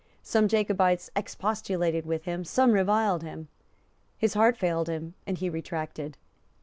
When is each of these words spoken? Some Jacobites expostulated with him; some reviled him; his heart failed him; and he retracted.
Some 0.23 0.47
Jacobites 0.47 1.11
expostulated 1.15 2.07
with 2.07 2.23
him; 2.23 2.43
some 2.43 2.71
reviled 2.71 3.21
him; 3.21 3.49
his 4.17 4.33
heart 4.33 4.57
failed 4.57 4.89
him; 4.89 5.13
and 5.27 5.37
he 5.37 5.47
retracted. 5.47 6.17